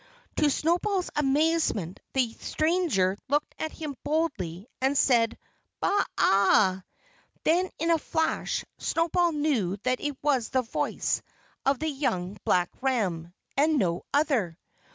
To 0.37 0.49
Snowball's 0.49 1.11
amazement 1.15 1.99
the 2.13 2.33
stranger 2.39 3.19
looked 3.29 3.53
at 3.59 3.71
him 3.71 3.95
boldly 4.03 4.67
and 4.81 4.97
said, 4.97 5.37
"Baa 5.79 6.05
a 6.17 6.21
a!" 6.23 6.85
Then, 7.43 7.69
in 7.77 7.91
a 7.91 7.99
flash, 7.99 8.65
Snowball 8.79 9.31
knew 9.31 9.77
that 9.83 10.01
it 10.01 10.17
was 10.23 10.49
the 10.49 10.63
voice 10.63 11.21
of 11.67 11.77
the 11.77 11.87
young 11.87 12.35
black 12.45 12.71
ram, 12.81 13.31
and 13.55 13.77
no 13.77 14.01
other. 14.11 14.57